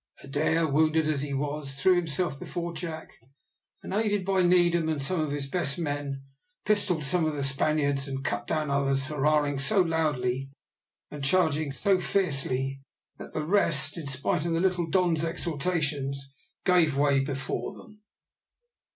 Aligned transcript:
Adair, 0.23 0.67
wounded 0.67 1.07
as 1.07 1.21
he 1.21 1.31
was, 1.31 1.79
threw 1.79 1.93
himself 1.95 2.39
before 2.39 2.73
Jack, 2.73 3.11
and, 3.83 3.93
aided 3.93 4.25
by 4.25 4.41
Needham 4.41 4.89
and 4.89 4.99
some 4.99 5.21
of 5.21 5.29
his 5.29 5.47
best 5.47 5.77
men, 5.77 6.23
pistoled 6.65 7.03
some 7.03 7.23
of 7.27 7.35
the 7.35 7.43
Spaniards 7.43 8.07
and 8.07 8.25
cut 8.25 8.47
down 8.47 8.71
others, 8.71 9.05
hurrahing 9.05 9.59
so 9.59 9.79
loudly, 9.79 10.49
and 11.11 11.23
charging 11.23 11.71
so 11.71 11.99
fiercely, 11.99 12.81
that 13.19 13.33
the 13.33 13.45
rest, 13.45 13.95
in 13.95 14.07
spite 14.07 14.43
of 14.43 14.53
the 14.53 14.59
little 14.59 14.87
Don's 14.89 15.23
exhortations, 15.23 16.31
gave 16.65 16.97
way 16.97 17.19
before 17.19 17.71
them. 17.75 18.01